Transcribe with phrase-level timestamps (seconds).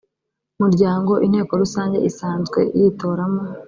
[0.61, 3.41] muryango inteko rusange isanzwe yitoramo